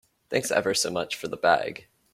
Thanks 0.31 0.49
ever 0.49 0.73
so 0.73 0.89
much 0.89 1.15
for 1.15 1.27
the 1.27 1.37
bag. 1.37 1.85